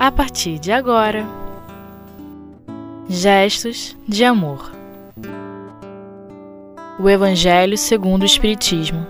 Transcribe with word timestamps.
a 0.00 0.10
partir 0.10 0.58
de 0.58 0.72
agora. 0.72 1.26
Gestos 3.06 3.94
de 4.08 4.24
amor. 4.24 4.72
O 6.98 7.06
Evangelho 7.06 7.76
segundo 7.76 8.22
o 8.22 8.24
Espiritismo. 8.24 9.06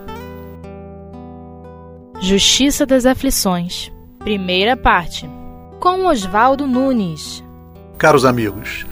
Justiça 2.21 2.85
das 2.85 3.07
Aflições. 3.07 3.93
Primeira 4.19 4.77
parte. 4.77 5.31
Com 5.79 6.07
Oswaldo 6.07 6.67
Nunes. 6.67 7.45
Caros 7.97 8.25
amigos, 8.25 8.85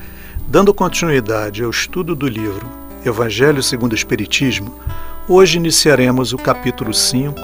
dando 0.46 0.72
continuidade 0.72 1.64
ao 1.64 1.70
estudo 1.70 2.14
do 2.14 2.28
livro 2.28 2.64
Evangelho 3.04 3.60
segundo 3.60 3.90
o 3.90 3.96
Espiritismo, 3.96 4.72
hoje 5.28 5.58
iniciaremos 5.58 6.32
o 6.32 6.38
capítulo 6.38 6.94
5, 6.94 7.40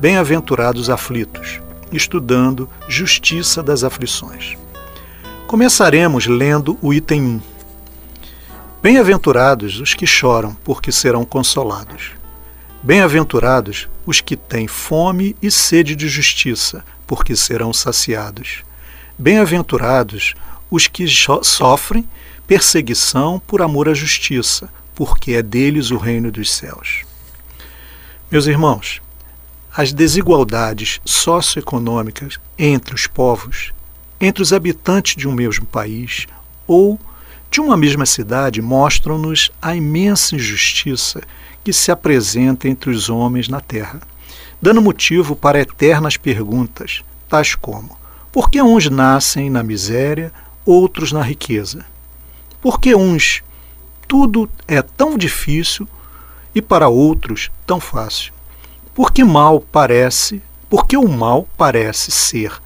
Bem-aventurados 0.00 0.90
aflitos, 0.90 1.60
estudando 1.96 2.68
Justiça 2.88 3.62
das 3.62 3.84
Aflições. 3.84 4.56
Começaremos 5.46 6.26
lendo 6.26 6.78
o 6.80 6.92
item 6.92 7.22
1. 7.22 7.42
Bem-aventurados 8.82 9.80
os 9.80 9.94
que 9.94 10.06
choram, 10.06 10.54
porque 10.64 10.92
serão 10.92 11.24
consolados. 11.24 12.12
Bem-aventurados 12.82 13.88
os 14.04 14.20
que 14.20 14.36
têm 14.36 14.66
fome 14.66 15.34
e 15.40 15.50
sede 15.50 15.96
de 15.96 16.08
justiça, 16.08 16.84
porque 17.06 17.34
serão 17.34 17.72
saciados. 17.72 18.62
Bem-aventurados 19.18 20.34
os 20.70 20.86
que 20.86 21.06
sofrem 21.42 22.06
perseguição 22.46 23.40
por 23.46 23.62
amor 23.62 23.88
à 23.88 23.94
justiça, 23.94 24.68
porque 24.94 25.32
é 25.32 25.42
deles 25.42 25.90
o 25.90 25.96
reino 25.96 26.30
dos 26.30 26.52
céus. 26.52 27.04
Meus 28.30 28.46
irmãos, 28.46 29.00
as 29.76 29.92
desigualdades 29.92 31.00
socioeconômicas 31.04 32.38
entre 32.56 32.94
os 32.94 33.08
povos, 33.08 33.72
entre 34.20 34.40
os 34.40 34.52
habitantes 34.52 35.16
de 35.16 35.26
um 35.26 35.32
mesmo 35.32 35.66
país 35.66 36.28
ou 36.64 36.98
de 37.50 37.60
uma 37.60 37.76
mesma 37.76 38.06
cidade 38.06 38.62
mostram-nos 38.62 39.50
a 39.60 39.74
imensa 39.74 40.36
injustiça 40.36 41.22
que 41.64 41.72
se 41.72 41.90
apresenta 41.90 42.68
entre 42.68 42.90
os 42.90 43.10
homens 43.10 43.48
na 43.48 43.60
terra, 43.60 44.00
dando 44.62 44.80
motivo 44.80 45.34
para 45.34 45.60
eternas 45.60 46.16
perguntas, 46.16 47.02
tais 47.28 47.56
como: 47.56 47.98
por 48.30 48.50
que 48.50 48.62
uns 48.62 48.88
nascem 48.88 49.50
na 49.50 49.62
miséria, 49.64 50.32
outros 50.64 51.10
na 51.10 51.22
riqueza? 51.22 51.84
Por 52.60 52.78
que 52.78 52.94
uns 52.94 53.42
tudo 54.06 54.48
é 54.68 54.80
tão 54.82 55.18
difícil 55.18 55.88
e 56.54 56.62
para 56.62 56.88
outros 56.88 57.50
tão 57.66 57.80
fácil? 57.80 58.33
Porque 58.94 59.24
mal 59.24 59.60
parece, 59.60 60.40
porque 60.70 60.96
o 60.96 61.08
mal 61.08 61.48
parece 61.56 62.10
ser 62.12 62.62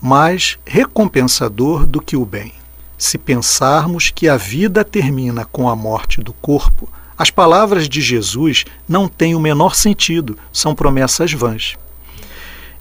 mais 0.00 0.58
recompensador 0.66 1.86
do 1.86 2.00
que 2.00 2.16
o 2.16 2.24
bem. 2.24 2.52
Se 2.98 3.16
pensarmos 3.16 4.10
que 4.10 4.28
a 4.28 4.36
vida 4.36 4.84
termina 4.84 5.46
com 5.46 5.68
a 5.68 5.74
morte 5.74 6.20
do 6.22 6.34
corpo, 6.34 6.86
as 7.16 7.30
palavras 7.30 7.88
de 7.88 8.00
Jesus 8.00 8.64
não 8.88 9.08
têm 9.08 9.34
o 9.34 9.40
menor 9.40 9.74
sentido, 9.74 10.38
são 10.52 10.74
promessas 10.74 11.32
vãs. 11.32 11.76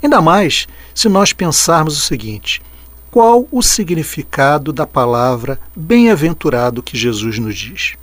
Ainda 0.03 0.21
mais 0.21 0.67
se 0.93 1.07
nós 1.07 1.31
pensarmos 1.31 1.97
o 1.97 2.01
seguinte: 2.01 2.61
qual 3.09 3.47
o 3.49 3.61
significado 3.61 4.71
da 4.71 4.85
palavra 4.85 5.59
bem-aventurado 5.75 6.83
que 6.83 6.97
Jesus 6.97 7.39
nos 7.39 7.57
diz? 7.57 7.95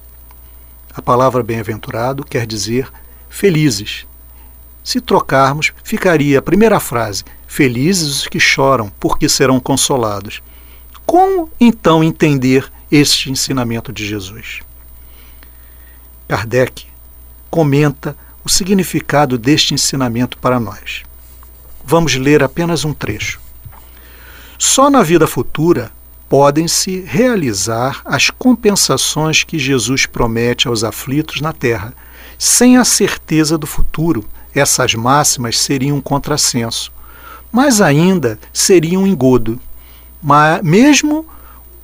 A 0.95 1.03
palavra 1.03 1.43
bem-aventurado 1.43 2.25
quer 2.25 2.47
dizer 2.47 2.91
felizes, 3.29 4.07
se 4.87 5.01
trocarmos, 5.01 5.73
ficaria 5.83 6.39
a 6.39 6.43
primeira 6.43 6.79
frase: 6.79 7.25
Felizes 7.49 8.21
os 8.21 8.29
que 8.29 8.39
choram, 8.39 8.89
porque 9.01 9.29
serão 9.29 9.59
consolados. 9.59 10.41
Como 11.05 11.51
então 11.59 12.05
entender 12.05 12.71
este 12.89 13.29
ensinamento 13.29 13.93
de 13.93 14.07
Jesus? 14.07 14.61
Kardec 16.29 16.87
comenta 17.51 18.17
o 18.45 18.49
significado 18.49 19.37
deste 19.37 19.75
ensinamento 19.75 20.39
para 20.39 20.61
nós. 20.61 21.03
Vamos 21.85 22.15
ler 22.15 22.45
apenas 22.45 22.85
um 22.85 22.95
trecho. 22.95 23.41
Só 24.57 24.89
na 24.89 25.03
vida 25.03 25.27
futura 25.27 25.91
podem-se 26.29 27.01
realizar 27.01 28.03
as 28.05 28.31
compensações 28.31 29.43
que 29.43 29.59
Jesus 29.59 30.07
promete 30.07 30.69
aos 30.69 30.85
aflitos 30.85 31.41
na 31.41 31.53
terra, 31.53 31.93
sem 32.39 32.77
a 32.77 32.85
certeza 32.85 33.59
do 33.59 33.67
futuro 33.67 34.25
essas 34.59 34.95
máximas 34.95 35.59
seriam 35.59 35.99
um 35.99 36.01
contrassenso, 36.01 36.93
mas 37.53 37.81
ainda 37.81 38.39
seriam 38.53 39.03
um 39.03 39.07
engodo. 39.07 39.61
Mas, 40.23 40.63
mesmo 40.63 41.27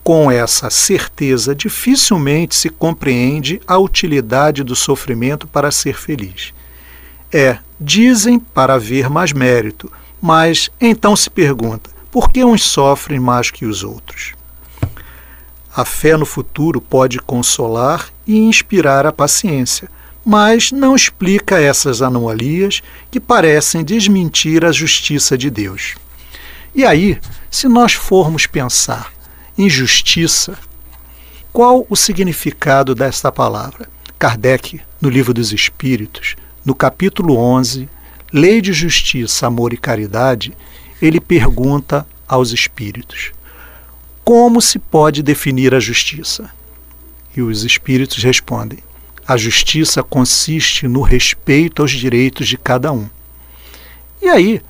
com 0.02 0.30
essa 0.30 0.68
certeza, 0.68 1.54
dificilmente 1.54 2.54
se 2.54 2.68
compreende 2.68 3.60
a 3.66 3.78
utilidade 3.78 4.64
do 4.64 4.74
sofrimento 4.74 5.46
para 5.46 5.70
ser 5.70 5.94
feliz. 5.94 6.52
É, 7.32 7.58
dizem 7.80 8.38
para 8.38 8.74
haver 8.74 9.08
mais 9.08 9.32
mérito, 9.32 9.90
mas 10.20 10.70
então 10.80 11.14
se 11.14 11.30
pergunta: 11.30 11.90
por 12.10 12.30
que 12.30 12.44
uns 12.44 12.64
sofrem 12.64 13.20
mais 13.20 13.50
que 13.50 13.64
os 13.64 13.84
outros? 13.84 14.34
A 15.74 15.84
fé 15.84 16.16
no 16.16 16.26
futuro 16.26 16.80
pode 16.80 17.18
consolar 17.18 18.10
e 18.26 18.36
inspirar 18.36 19.06
a 19.06 19.12
paciência 19.12 19.88
mas 20.24 20.70
não 20.70 20.94
explica 20.94 21.60
essas 21.60 22.00
anomalias 22.00 22.82
que 23.10 23.18
parecem 23.18 23.84
desmentir 23.84 24.64
a 24.64 24.72
justiça 24.72 25.36
de 25.36 25.50
Deus. 25.50 25.94
E 26.74 26.84
aí, 26.84 27.18
se 27.50 27.68
nós 27.68 27.92
formos 27.92 28.46
pensar 28.46 29.12
em 29.58 29.68
justiça, 29.68 30.56
qual 31.52 31.86
o 31.90 31.96
significado 31.96 32.94
desta 32.94 33.30
palavra? 33.30 33.88
Kardec, 34.18 34.80
no 35.00 35.10
Livro 35.10 35.34
dos 35.34 35.52
Espíritos, 35.52 36.36
no 36.64 36.74
capítulo 36.74 37.36
11, 37.36 37.88
Lei 38.32 38.60
de 38.60 38.72
Justiça, 38.72 39.46
Amor 39.46 39.72
e 39.72 39.76
Caridade, 39.76 40.56
ele 41.00 41.20
pergunta 41.20 42.06
aos 42.26 42.52
espíritos: 42.52 43.32
Como 44.24 44.62
se 44.62 44.78
pode 44.78 45.22
definir 45.22 45.74
a 45.74 45.80
justiça? 45.80 46.48
E 47.36 47.42
os 47.42 47.64
espíritos 47.64 48.22
respondem: 48.22 48.78
a 49.26 49.36
justiça 49.36 50.02
consiste 50.02 50.88
no 50.88 51.00
respeito 51.00 51.82
aos 51.82 51.90
direitos 51.90 52.48
de 52.48 52.56
cada 52.56 52.92
um. 52.92 53.08
E 54.20 54.28
aí, 54.28 54.60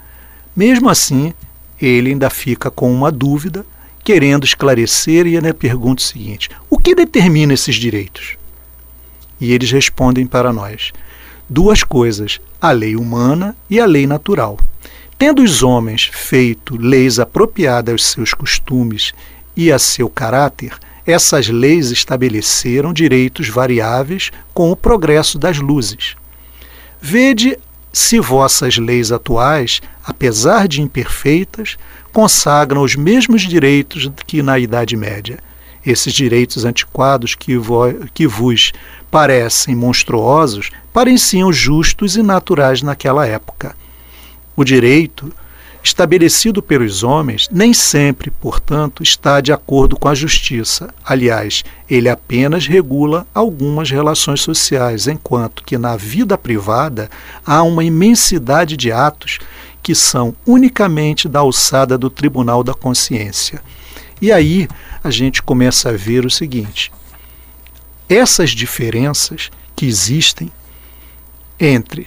mesmo 0.54 0.88
assim, 0.88 1.32
ele 1.80 2.10
ainda 2.10 2.30
fica 2.30 2.70
com 2.70 2.92
uma 2.92 3.10
dúvida, 3.10 3.64
querendo 4.04 4.44
esclarecer, 4.44 5.26
e 5.26 5.36
ainda 5.36 5.54
pergunta 5.54 6.02
o 6.02 6.06
seguinte: 6.06 6.50
o 6.70 6.78
que 6.78 6.94
determina 6.94 7.54
esses 7.54 7.76
direitos? 7.76 8.36
E 9.40 9.52
eles 9.52 9.70
respondem 9.70 10.26
para 10.26 10.52
nós: 10.52 10.92
duas 11.48 11.82
coisas, 11.82 12.40
a 12.60 12.70
lei 12.70 12.96
humana 12.96 13.56
e 13.68 13.80
a 13.80 13.86
lei 13.86 14.06
natural. 14.06 14.58
Tendo 15.18 15.42
os 15.42 15.62
homens 15.62 16.10
feito 16.12 16.76
leis 16.76 17.18
apropriadas 17.18 17.92
aos 17.92 18.04
seus 18.06 18.34
costumes 18.34 19.12
e 19.56 19.70
a 19.70 19.78
seu 19.78 20.08
caráter, 20.08 20.72
essas 21.06 21.48
leis 21.48 21.90
estabeleceram 21.90 22.92
direitos 22.92 23.48
variáveis 23.48 24.30
com 24.54 24.70
o 24.70 24.76
progresso 24.76 25.38
das 25.38 25.58
luzes. 25.58 26.16
Vede 27.00 27.58
se 27.92 28.20
vossas 28.20 28.78
leis 28.78 29.12
atuais, 29.12 29.80
apesar 30.04 30.66
de 30.66 30.80
imperfeitas, 30.80 31.76
consagram 32.12 32.82
os 32.82 32.96
mesmos 32.96 33.42
direitos 33.42 34.10
que 34.26 34.42
na 34.42 34.58
Idade 34.58 34.96
Média. 34.96 35.38
Esses 35.84 36.12
direitos 36.12 36.64
antiquados 36.64 37.34
que, 37.34 37.54
que 38.14 38.26
vos 38.26 38.72
parecem 39.10 39.74
monstruosos 39.74 40.70
pareciam 40.92 41.52
justos 41.52 42.16
e 42.16 42.22
naturais 42.22 42.82
naquela 42.82 43.26
época. 43.26 43.74
O 44.54 44.62
direito 44.62 45.32
estabelecido 45.82 46.62
pelos 46.62 47.02
homens 47.02 47.48
nem 47.50 47.74
sempre, 47.74 48.30
portanto, 48.30 49.02
está 49.02 49.40
de 49.40 49.52
acordo 49.52 49.96
com 49.96 50.08
a 50.08 50.14
justiça. 50.14 50.94
Aliás, 51.04 51.64
ele 51.90 52.08
apenas 52.08 52.66
regula 52.66 53.26
algumas 53.34 53.90
relações 53.90 54.40
sociais, 54.40 55.08
enquanto 55.08 55.64
que 55.64 55.76
na 55.76 55.96
vida 55.96 56.38
privada 56.38 57.10
há 57.44 57.62
uma 57.62 57.82
imensidade 57.82 58.76
de 58.76 58.92
atos 58.92 59.38
que 59.82 59.94
são 59.94 60.34
unicamente 60.46 61.28
da 61.28 61.40
alçada 61.40 61.98
do 61.98 62.08
tribunal 62.08 62.62
da 62.62 62.72
consciência. 62.72 63.60
E 64.20 64.30
aí 64.30 64.68
a 65.02 65.10
gente 65.10 65.42
começa 65.42 65.88
a 65.88 65.92
ver 65.92 66.24
o 66.24 66.30
seguinte: 66.30 66.92
essas 68.08 68.50
diferenças 68.50 69.50
que 69.74 69.84
existem 69.84 70.52
entre 71.58 72.06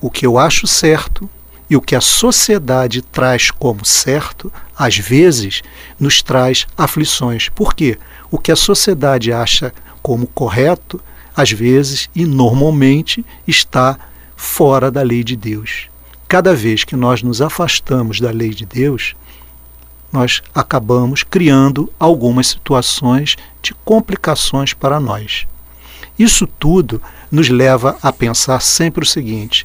o 0.00 0.10
que 0.10 0.26
eu 0.26 0.38
acho 0.38 0.66
certo 0.66 1.28
e 1.70 1.76
o 1.76 1.80
que 1.80 1.94
a 1.94 2.00
sociedade 2.00 3.00
traz 3.00 3.52
como 3.52 3.84
certo, 3.84 4.52
às 4.76 4.98
vezes, 4.98 5.62
nos 6.00 6.20
traz 6.20 6.66
aflições. 6.76 7.48
Por 7.48 7.74
quê? 7.74 7.96
O 8.28 8.38
que 8.38 8.50
a 8.50 8.56
sociedade 8.56 9.32
acha 9.32 9.72
como 10.02 10.26
correto, 10.26 11.00
às 11.34 11.52
vezes 11.52 12.10
e 12.12 12.26
normalmente, 12.26 13.24
está 13.46 13.96
fora 14.34 14.90
da 14.90 15.00
lei 15.02 15.22
de 15.22 15.36
Deus. 15.36 15.88
Cada 16.26 16.54
vez 16.56 16.82
que 16.82 16.96
nós 16.96 17.22
nos 17.22 17.40
afastamos 17.40 18.20
da 18.20 18.32
lei 18.32 18.50
de 18.50 18.66
Deus, 18.66 19.14
nós 20.12 20.42
acabamos 20.52 21.22
criando 21.22 21.92
algumas 22.00 22.48
situações 22.48 23.36
de 23.62 23.74
complicações 23.84 24.74
para 24.74 24.98
nós. 24.98 25.46
Isso 26.18 26.48
tudo 26.48 27.00
nos 27.30 27.48
leva 27.48 27.96
a 28.02 28.12
pensar 28.12 28.60
sempre 28.60 29.04
o 29.04 29.06
seguinte: 29.06 29.64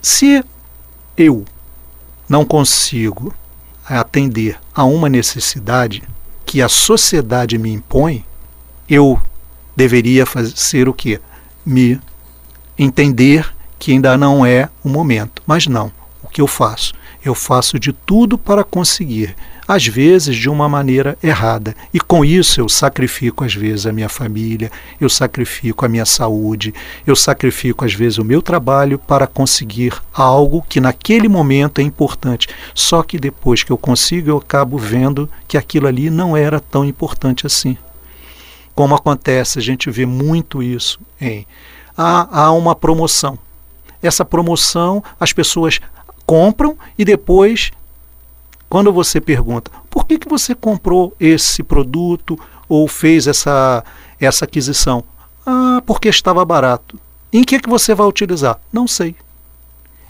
se 0.00 0.44
eu 1.20 1.44
não 2.28 2.44
consigo 2.44 3.34
atender 3.84 4.58
a 4.74 4.84
uma 4.84 5.08
necessidade 5.08 6.02
que 6.46 6.62
a 6.62 6.68
sociedade 6.68 7.58
me 7.58 7.70
impõe, 7.70 8.24
eu 8.88 9.20
deveria 9.76 10.24
fazer 10.24 10.88
o 10.88 10.94
quê? 10.94 11.20
Me 11.64 12.00
entender 12.78 13.54
que 13.78 13.92
ainda 13.92 14.16
não 14.16 14.44
é 14.46 14.68
o 14.82 14.88
momento. 14.88 15.42
Mas 15.46 15.66
não. 15.66 15.92
O 16.22 16.28
que 16.28 16.40
eu 16.40 16.46
faço? 16.46 16.94
Eu 17.24 17.34
faço 17.34 17.78
de 17.78 17.92
tudo 17.92 18.38
para 18.38 18.64
conseguir 18.64 19.36
às 19.70 19.86
vezes 19.86 20.34
de 20.34 20.50
uma 20.50 20.68
maneira 20.68 21.16
errada. 21.22 21.76
E 21.94 22.00
com 22.00 22.24
isso 22.24 22.60
eu 22.60 22.68
sacrifico, 22.68 23.44
às 23.44 23.54
vezes, 23.54 23.86
a 23.86 23.92
minha 23.92 24.08
família, 24.08 24.68
eu 25.00 25.08
sacrifico 25.08 25.86
a 25.86 25.88
minha 25.88 26.04
saúde, 26.04 26.74
eu 27.06 27.14
sacrifico, 27.14 27.84
às 27.84 27.94
vezes, 27.94 28.18
o 28.18 28.24
meu 28.24 28.42
trabalho 28.42 28.98
para 28.98 29.28
conseguir 29.28 29.94
algo 30.12 30.66
que 30.68 30.80
naquele 30.80 31.28
momento 31.28 31.80
é 31.80 31.84
importante. 31.84 32.48
Só 32.74 33.04
que 33.04 33.16
depois 33.16 33.62
que 33.62 33.70
eu 33.70 33.78
consigo, 33.78 34.28
eu 34.28 34.38
acabo 34.38 34.76
vendo 34.76 35.30
que 35.46 35.56
aquilo 35.56 35.86
ali 35.86 36.10
não 36.10 36.36
era 36.36 36.58
tão 36.58 36.84
importante 36.84 37.46
assim. 37.46 37.78
Como 38.74 38.96
acontece, 38.96 39.60
a 39.60 39.62
gente 39.62 39.88
vê 39.88 40.04
muito 40.04 40.64
isso 40.64 40.98
em. 41.20 41.46
Há, 41.96 42.46
há 42.46 42.52
uma 42.52 42.74
promoção. 42.74 43.38
Essa 44.02 44.24
promoção 44.24 45.04
as 45.20 45.32
pessoas 45.32 45.80
compram 46.30 46.78
e 46.96 47.04
depois 47.04 47.72
quando 48.68 48.92
você 48.92 49.20
pergunta 49.20 49.68
por 49.90 50.06
que, 50.06 50.16
que 50.16 50.28
você 50.28 50.54
comprou 50.54 51.12
esse 51.18 51.60
produto 51.60 52.38
ou 52.68 52.86
fez 52.86 53.26
essa, 53.26 53.82
essa 54.20 54.44
aquisição? 54.44 55.02
Ah, 55.44 55.82
porque 55.84 56.08
estava 56.08 56.44
barato. 56.44 56.96
Em 57.32 57.42
que, 57.42 57.58
que 57.58 57.68
você 57.68 57.96
vai 57.96 58.06
utilizar? 58.06 58.60
Não 58.72 58.86
sei. 58.86 59.16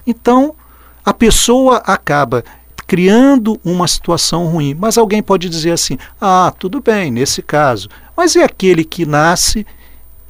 Então, 0.07 0.55
a 1.03 1.15
pessoa 1.15 1.79
acaba 1.79 2.45
criando 2.87 3.59
uma 3.65 3.89
situação 3.89 4.47
ruim. 4.47 4.75
Mas 4.75 4.99
alguém 4.99 5.23
pode 5.23 5.49
dizer 5.49 5.71
assim: 5.71 5.97
ah, 6.21 6.53
tudo 6.59 6.83
bem, 6.83 7.11
nesse 7.11 7.41
caso. 7.41 7.89
Mas 8.15 8.35
e 8.35 8.43
aquele 8.43 8.85
que 8.85 9.07
nasce 9.07 9.67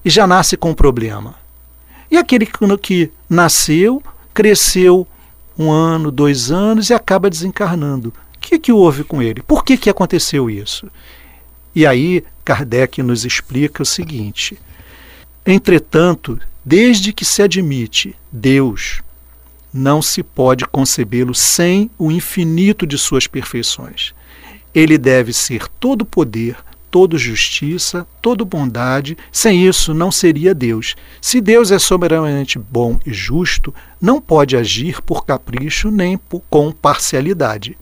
e 0.05 0.11
já 0.11 0.25
nasce 0.25 0.57
com 0.57 0.71
um 0.71 0.75
problema? 0.75 1.35
E 2.09 2.17
aquele 2.17 2.47
que 2.81 3.11
nasceu, 3.29 4.01
cresceu 4.33 5.05
um 5.61 5.71
ano, 5.71 6.11
dois 6.11 6.51
anos 6.51 6.89
e 6.89 6.95
acaba 6.95 7.29
desencarnando. 7.29 8.09
O 8.35 8.39
que, 8.41 8.59
que 8.59 8.73
houve 8.73 9.05
com 9.05 9.21
ele? 9.21 9.43
Por 9.43 9.63
que, 9.63 9.77
que 9.77 9.91
aconteceu 9.91 10.49
isso? 10.49 10.91
E 11.75 11.87
aí 11.87 12.25
Kardec 12.43 13.03
nos 13.03 13.27
explica 13.27 13.83
o 13.83 13.87
seguinte: 13.87 14.59
entretanto, 15.45 16.41
desde 16.65 17.13
que 17.13 17.27
se 17.27 17.43
admite 17.43 18.17
Deus, 18.33 19.03
não 19.73 20.01
se 20.01 20.23
pode 20.23 20.67
concebê-lo 20.67 21.35
sem 21.35 21.91
o 21.99 22.11
infinito 22.11 22.87
de 22.87 22.97
suas 22.97 23.27
perfeições. 23.27 24.15
Ele 24.75 24.97
deve 24.97 25.33
ser 25.35 25.69
todo 25.69 26.07
poder, 26.07 26.57
todo 26.91 27.19
justiça, 27.19 28.07
todo 28.21 28.45
bondade. 28.45 29.17
Sem 29.31 29.67
isso, 29.67 29.95
não 29.95 30.11
seria 30.11 30.55
Deus. 30.55 30.97
Se 31.21 31.41
Deus 31.41 31.71
é 31.71 31.79
soberanamente 31.79 32.59
bom 32.59 32.99
e 33.07 33.13
justo, 33.13 33.75
não 34.01 34.21
pode 34.21 34.57
agir 34.57 35.01
por 35.03 35.25
capricho 35.25 35.91
nem 35.91 36.19
por, 36.19 36.43
com 36.51 36.73
parcialidade. 36.73 37.79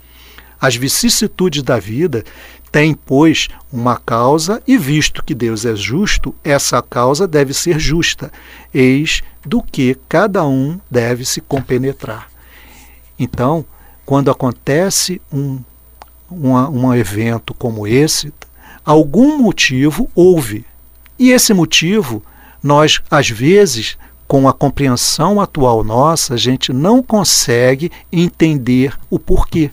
As 0.60 0.76
vicissitudes 0.76 1.62
da 1.62 1.78
vida 1.78 2.24
têm, 2.70 2.92
pois, 2.94 3.48
uma 3.72 3.96
causa, 3.96 4.62
e 4.66 4.76
visto 4.76 5.22
que 5.22 5.34
Deus 5.34 5.64
é 5.64 5.74
justo, 5.74 6.34
essa 6.44 6.82
causa 6.82 7.26
deve 7.26 7.54
ser 7.54 7.78
justa, 7.78 8.30
eis 8.74 9.22
do 9.44 9.62
que 9.62 9.96
cada 10.08 10.44
um 10.46 10.78
deve 10.90 11.24
se 11.24 11.40
compenetrar. 11.40 12.28
Então, 13.18 13.64
quando 14.04 14.30
acontece 14.30 15.20
um, 15.32 15.60
um 16.30 16.94
evento 16.94 17.54
como 17.54 17.86
esse, 17.86 18.32
algum 18.88 19.36
motivo 19.36 20.08
houve. 20.14 20.64
E 21.18 21.30
esse 21.30 21.52
motivo, 21.52 22.22
nós, 22.62 23.02
às 23.10 23.28
vezes, 23.28 23.98
com 24.26 24.48
a 24.48 24.52
compreensão 24.54 25.42
atual 25.42 25.84
nossa, 25.84 26.32
a 26.32 26.36
gente 26.38 26.72
não 26.72 27.02
consegue 27.02 27.92
entender 28.10 28.98
o 29.10 29.18
porquê. 29.18 29.70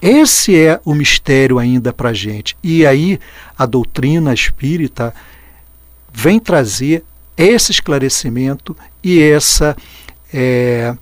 Esse 0.00 0.58
é 0.58 0.80
o 0.82 0.94
mistério 0.94 1.58
ainda 1.58 1.92
para 1.92 2.08
a 2.08 2.14
gente. 2.14 2.56
E 2.62 2.86
aí 2.86 3.20
a 3.56 3.66
doutrina 3.66 4.32
espírita 4.32 5.14
vem 6.10 6.40
trazer 6.40 7.04
esse 7.36 7.70
esclarecimento 7.70 8.74
e 9.02 9.20
essa, 9.20 9.76
é, 10.32 10.96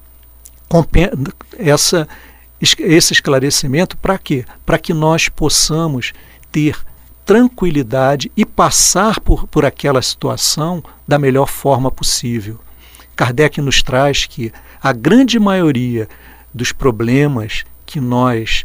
essa 1.60 2.08
esse 2.60 3.12
esclarecimento 3.12 3.96
para 3.96 4.16
quê? 4.18 4.44
Para 4.64 4.78
que 4.78 4.94
nós 4.94 5.28
possamos 5.28 6.12
ter 6.52 6.78
tranquilidade 7.24 8.30
e 8.36 8.44
passar 8.44 9.18
por, 9.18 9.46
por 9.48 9.64
aquela 9.64 10.02
situação 10.02 10.84
da 11.08 11.18
melhor 11.18 11.48
forma 11.48 11.90
possível. 11.90 12.60
Kardec 13.16 13.60
nos 13.60 13.82
traz 13.82 14.26
que 14.26 14.52
a 14.82 14.92
grande 14.92 15.38
maioria 15.38 16.08
dos 16.52 16.72
problemas 16.72 17.64
que 17.86 18.00
nós 18.00 18.64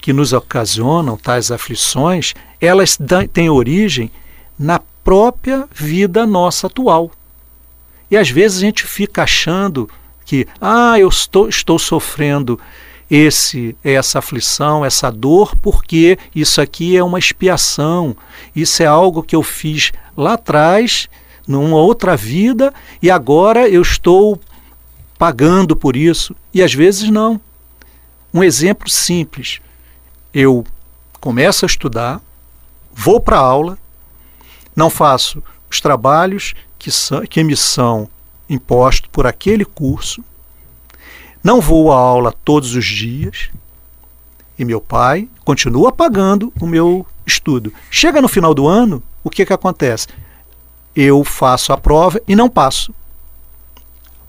que 0.00 0.12
nos 0.12 0.32
ocasionam 0.32 1.16
tais 1.16 1.50
aflições, 1.50 2.34
elas 2.60 2.98
têm 3.32 3.50
origem 3.50 4.10
na 4.58 4.80
própria 5.04 5.68
vida 5.72 6.26
nossa 6.26 6.66
atual. 6.66 7.10
E 8.10 8.16
às 8.16 8.30
vezes 8.30 8.58
a 8.58 8.60
gente 8.60 8.86
fica 8.86 9.22
achando 9.22 9.88
que, 10.24 10.46
ah, 10.60 10.98
eu 10.98 11.08
estou, 11.08 11.48
estou 11.48 11.78
sofrendo 11.78 12.58
esse 13.14 13.76
essa 13.84 14.20
aflição, 14.20 14.82
essa 14.82 15.12
dor, 15.12 15.54
porque 15.56 16.18
isso 16.34 16.62
aqui 16.62 16.96
é 16.96 17.04
uma 17.04 17.18
expiação, 17.18 18.16
isso 18.56 18.82
é 18.82 18.86
algo 18.86 19.22
que 19.22 19.36
eu 19.36 19.42
fiz 19.42 19.92
lá 20.16 20.32
atrás, 20.32 21.10
numa 21.46 21.76
outra 21.76 22.16
vida, 22.16 22.72
e 23.02 23.10
agora 23.10 23.68
eu 23.68 23.82
estou 23.82 24.40
pagando 25.18 25.76
por 25.76 25.94
isso. 25.94 26.34
E 26.54 26.62
às 26.62 26.72
vezes 26.72 27.10
não. 27.10 27.38
Um 28.32 28.42
exemplo 28.42 28.88
simples. 28.88 29.60
Eu 30.32 30.64
começo 31.20 31.66
a 31.66 31.68
estudar, 31.68 32.18
vou 32.94 33.20
para 33.20 33.36
a 33.36 33.40
aula, 33.40 33.78
não 34.74 34.88
faço 34.88 35.42
os 35.70 35.82
trabalhos 35.82 36.54
que, 36.78 36.90
são, 36.90 37.26
que 37.26 37.44
me 37.44 37.58
são 37.58 38.08
impostos 38.48 39.10
por 39.12 39.26
aquele 39.26 39.66
curso, 39.66 40.24
não 41.42 41.60
vou 41.60 41.92
à 41.92 41.96
aula 41.96 42.32
todos 42.44 42.74
os 42.74 42.84
dias 42.84 43.50
e 44.58 44.64
meu 44.64 44.80
pai 44.80 45.28
continua 45.44 45.90
pagando 45.90 46.52
o 46.60 46.66
meu 46.66 47.06
estudo. 47.26 47.72
Chega 47.90 48.22
no 48.22 48.28
final 48.28 48.54
do 48.54 48.68
ano, 48.68 49.02
o 49.24 49.30
que, 49.30 49.44
que 49.44 49.52
acontece? 49.52 50.06
Eu 50.94 51.24
faço 51.24 51.72
a 51.72 51.76
prova 51.76 52.20
e 52.28 52.36
não 52.36 52.48
passo. 52.48 52.94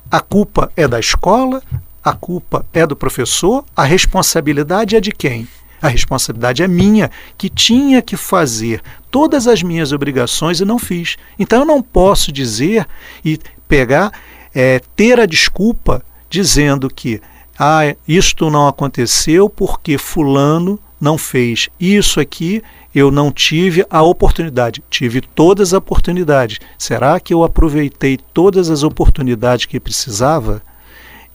A 0.10 0.20
culpa 0.20 0.72
é 0.76 0.88
da 0.88 1.00
escola, 1.00 1.62
a 2.04 2.14
culpa 2.14 2.66
é 2.74 2.86
do 2.86 2.96
professor, 2.96 3.64
a 3.76 3.84
responsabilidade 3.84 4.96
é 4.96 5.00
de 5.00 5.12
quem? 5.12 5.48
A 5.82 5.88
responsabilidade 5.88 6.64
é 6.64 6.68
minha, 6.68 7.12
que 7.38 7.50
tinha 7.50 8.02
que 8.02 8.16
fazer 8.16 8.82
todas 9.12 9.48
as 9.48 9.62
minhas 9.62 9.92
obrigações 9.92 10.62
e 10.62 10.66
não 10.66 10.80
fiz. 10.80 11.18
Então 11.38 11.60
eu 11.60 11.66
não 11.66 11.82
posso 11.82 12.32
dizer 12.32 12.88
e 13.24 13.38
pegar, 13.68 14.12
é, 14.56 14.80
ter 14.96 15.20
a 15.20 15.26
desculpa 15.26 16.04
dizendo 16.34 16.90
que 16.90 17.22
ah, 17.60 17.96
isto 18.08 18.50
não 18.50 18.68
aconteceu 18.68 19.48
porque 19.48 20.00
fulano 20.00 20.80
não 21.00 21.16
fez. 21.16 21.70
Isso 21.80 22.20
aqui 22.20 22.64
eu 22.94 23.12
não 23.12 23.32
tive 23.32 23.86
a 23.88 24.02
oportunidade. 24.02 24.84
Tive 24.90 25.22
todas 25.22 25.70
as 25.70 25.74
oportunidades. 25.78 26.60
Será 26.76 27.20
que 27.20 27.32
eu 27.32 27.44
aproveitei 27.44 28.18
todas 28.34 28.72
as 28.72 28.82
oportunidades 28.82 29.68
que 29.68 29.80
precisava? 29.80 30.64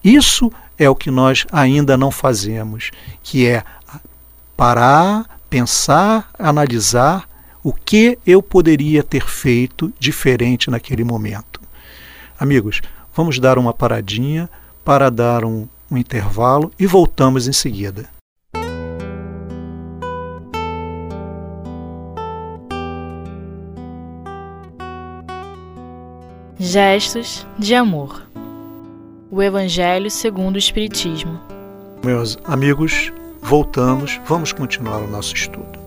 Isso 0.02 0.50
é 0.76 0.90
o 0.90 0.96
que 0.96 1.12
nós 1.12 1.46
ainda 1.52 1.96
não 1.96 2.10
fazemos, 2.10 2.90
que 3.22 3.46
é 3.46 3.62
parar, 4.56 5.38
pensar, 5.48 6.28
analisar 6.36 7.28
o 7.62 7.72
que 7.72 8.18
eu 8.26 8.42
poderia 8.42 9.04
ter 9.04 9.24
feito 9.28 9.92
diferente 9.96 10.68
naquele 10.68 11.04
momento. 11.04 11.60
Amigos, 12.36 12.80
vamos 13.14 13.38
dar 13.38 13.58
uma 13.58 13.72
paradinha 13.72 14.50
para 14.88 15.10
dar 15.10 15.44
um, 15.44 15.68
um 15.90 15.98
intervalo 15.98 16.72
e 16.78 16.86
voltamos 16.86 17.46
em 17.46 17.52
seguida. 17.52 18.08
Gestos 26.58 27.46
de 27.58 27.74
amor. 27.74 28.22
O 29.30 29.42
Evangelho 29.42 30.10
segundo 30.10 30.54
o 30.54 30.58
Espiritismo. 30.58 31.38
Meus 32.02 32.38
amigos, 32.44 33.12
voltamos, 33.42 34.18
vamos 34.24 34.52
continuar 34.52 35.02
o 35.02 35.06
nosso 35.06 35.34
estudo. 35.34 35.78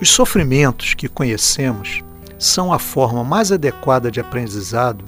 Os 0.00 0.08
sofrimentos 0.08 0.94
que 0.94 1.08
conhecemos 1.08 2.02
são 2.38 2.72
a 2.72 2.78
forma 2.78 3.22
mais 3.22 3.52
adequada 3.52 4.10
de 4.10 4.18
aprendizado 4.18 5.04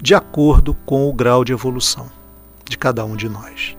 de 0.00 0.14
acordo 0.14 0.74
com 0.86 1.08
o 1.08 1.12
grau 1.12 1.44
de 1.44 1.52
evolução 1.52 2.10
de 2.64 2.76
cada 2.76 3.04
um 3.04 3.16
de 3.16 3.28
nós. 3.28 3.76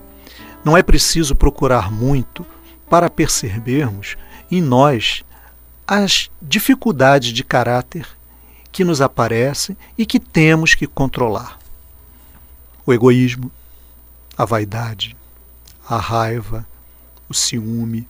Não 0.63 0.75
é 0.75 0.81
preciso 0.81 1.35
procurar 1.35 1.91
muito 1.91 2.45
para 2.89 3.09
percebermos 3.09 4.17
em 4.49 4.61
nós 4.61 5.23
as 5.85 6.29
dificuldades 6.41 7.31
de 7.31 7.43
caráter 7.43 8.07
que 8.71 8.83
nos 8.83 9.01
aparecem 9.01 9.77
e 9.97 10.05
que 10.05 10.19
temos 10.19 10.75
que 10.75 10.87
controlar. 10.87 11.57
O 12.85 12.93
egoísmo, 12.93 13.51
a 14.37 14.45
vaidade, 14.45 15.15
a 15.87 15.97
raiva, 15.97 16.67
o 17.29 17.33
ciúme, 17.33 18.07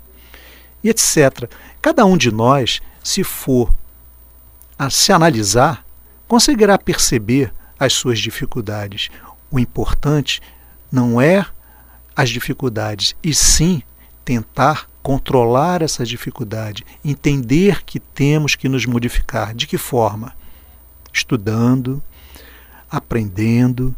e 0.84 0.90
etc. 0.90 1.50
Cada 1.82 2.06
um 2.06 2.18
de 2.18 2.32
nós, 2.32 2.82
se 3.04 3.24
for 3.24 3.74
a 4.78 4.90
se 4.90 5.12
analisar, 5.12 5.86
conseguirá 6.28 6.78
perceber 6.78 7.54
as 7.79 7.93
suas 7.93 8.19
dificuldades. 8.19 9.10
O 9.51 9.60
importante 9.60 10.41
não 10.91 11.19
é 11.22 11.46
as 12.15 12.29
dificuldades, 12.29 13.15
e 13.24 13.34
sim 13.34 13.84
tentar 14.25 14.89
controlar 15.03 15.81
essa 15.81 16.03
dificuldade, 16.03 16.86
entender 17.05 17.84
que 17.86 18.00
temos 18.00 18.55
que 18.55 18.67
nos 18.67 18.86
modificar. 18.86 19.53
De 19.53 19.65
que 19.65 19.77
forma? 19.77 20.36
Estudando, 21.13 22.01
aprendendo 22.89 23.96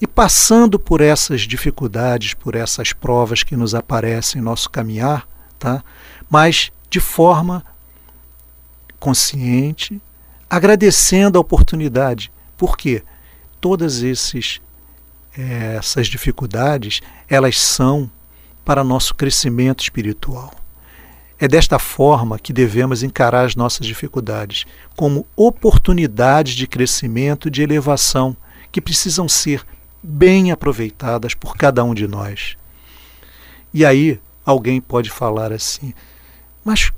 e 0.00 0.06
passando 0.06 0.78
por 0.78 1.00
essas 1.00 1.42
dificuldades, 1.42 2.34
por 2.34 2.54
essas 2.54 2.92
provas 2.92 3.42
que 3.42 3.56
nos 3.56 3.74
aparecem 3.74 4.40
em 4.40 4.44
nosso 4.44 4.70
caminhar, 4.70 5.28
tá? 5.58 5.84
mas 6.28 6.72
de 6.90 7.00
forma 7.00 7.64
consciente, 8.98 10.00
agradecendo 10.48 11.38
a 11.38 11.40
oportunidade. 11.40 12.32
Porque 12.56 13.04
todas 13.60 14.02
esses, 14.02 14.60
eh, 15.36 15.76
essas 15.78 16.06
dificuldades, 16.06 17.00
elas 17.28 17.58
são 17.58 18.10
para 18.64 18.84
nosso 18.84 19.14
crescimento 19.14 19.82
espiritual. 19.82 20.52
É 21.38 21.46
desta 21.46 21.78
forma 21.78 22.38
que 22.38 22.52
devemos 22.52 23.02
encarar 23.02 23.44
as 23.44 23.54
nossas 23.54 23.86
dificuldades, 23.86 24.64
como 24.96 25.26
oportunidades 25.36 26.54
de 26.54 26.66
crescimento 26.66 27.50
de 27.50 27.62
elevação 27.62 28.36
que 28.72 28.80
precisam 28.80 29.28
ser 29.28 29.64
bem 30.02 30.50
aproveitadas 30.50 31.34
por 31.34 31.56
cada 31.56 31.84
um 31.84 31.94
de 31.94 32.08
nós. 32.08 32.56
E 33.72 33.84
aí 33.84 34.20
alguém 34.44 34.80
pode 34.80 35.10
falar 35.10 35.52
assim: 35.52 35.94
mas 36.64 36.92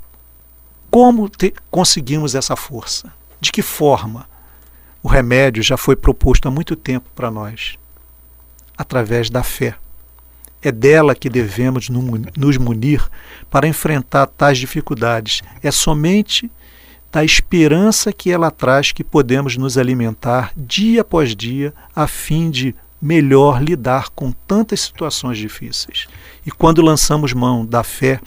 como 0.90 1.28
te, 1.28 1.54
conseguimos 1.70 2.34
essa 2.34 2.56
força? 2.56 3.12
De 3.40 3.52
que 3.52 3.62
forma? 3.62 4.28
O 5.02 5.08
remédio 5.08 5.62
já 5.62 5.76
foi 5.76 5.96
proposto 5.96 6.46
há 6.46 6.50
muito 6.50 6.76
tempo 6.76 7.08
para 7.14 7.30
nós 7.30 7.78
através 8.76 9.28
da 9.28 9.42
fé. 9.42 9.74
É 10.62 10.70
dela 10.70 11.14
que 11.14 11.28
devemos 11.28 11.88
nos 11.88 12.56
munir 12.56 13.06
para 13.50 13.68
enfrentar 13.68 14.26
tais 14.26 14.58
dificuldades. 14.58 15.42
É 15.62 15.70
somente 15.70 16.50
da 17.10 17.24
esperança 17.24 18.12
que 18.12 18.30
ela 18.30 18.50
traz 18.50 18.92
que 18.92 19.02
podemos 19.02 19.56
nos 19.56 19.76
alimentar 19.76 20.52
dia 20.56 21.00
após 21.00 21.34
dia 21.34 21.74
a 21.94 22.06
fim 22.06 22.50
de 22.50 22.74
melhor 23.00 23.62
lidar 23.62 24.10
com 24.10 24.30
tantas 24.30 24.80
situações 24.80 25.38
difíceis. 25.38 26.06
E 26.46 26.50
quando 26.50 26.82
lançamos 26.82 27.32
mão 27.32 27.64
da 27.64 27.82
fé, 27.82 28.20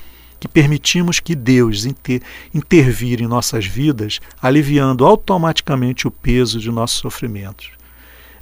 que 0.44 0.48
permitimos 0.50 1.22
que 1.22 1.36
Deus 1.36 1.86
inter, 1.86 2.22
intervir 2.54 3.22
em 3.22 3.28
nossas 3.28 3.66
vidas, 3.66 4.20
aliviando 4.42 5.06
automaticamente 5.06 6.06
o 6.06 6.12
peso 6.12 6.60
de 6.60 6.70
nossos 6.70 6.98
sofrimentos. 6.98 7.70